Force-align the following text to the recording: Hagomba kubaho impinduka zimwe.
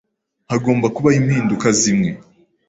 Hagomba 0.51 0.87
kubaho 0.95 1.17
impinduka 1.21 1.67
zimwe. 1.79 2.09